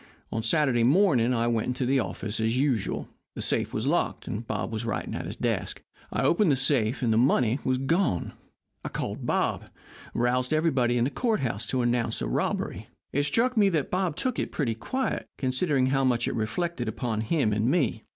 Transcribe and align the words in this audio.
On 0.31 0.41
Saturday 0.41 0.81
morning 0.83 1.31
I 1.31 1.45
went 1.45 1.77
to 1.77 1.85
the 1.85 1.99
office 1.99 2.39
as 2.39 2.59
usual. 2.59 3.07
The 3.35 3.41
safe 3.43 3.71
was 3.71 3.85
locked, 3.85 4.27
and 4.27 4.47
Bob 4.47 4.71
was 4.73 4.83
writing 4.83 5.13
at 5.13 5.27
his 5.27 5.35
desk. 5.35 5.83
I 6.11 6.23
opened 6.23 6.51
the 6.51 6.55
safe, 6.55 7.03
and 7.03 7.13
the 7.13 7.19
money 7.19 7.59
was 7.63 7.77
gone. 7.77 8.33
I 8.83 8.89
called 8.89 9.27
Bob, 9.27 9.61
and 9.65 9.71
roused 10.23 10.53
everybody 10.53 10.97
in 10.97 11.03
the 11.03 11.11
court 11.11 11.41
house 11.41 11.67
to 11.67 11.83
announce 11.83 12.17
the 12.17 12.27
robbery. 12.27 12.87
It 13.13 13.25
struck 13.27 13.55
me 13.55 13.69
that 13.69 13.91
Bob 13.91 14.15
took 14.15 14.39
it 14.39 14.51
pretty 14.51 14.73
quiet, 14.73 15.27
considering 15.37 15.85
how 15.91 16.03
much 16.03 16.27
it 16.27 16.33
reflected 16.33 16.87
upon 16.87 17.19
both 17.19 17.29
him 17.29 17.53
and 17.53 17.69
me. 17.69 18.03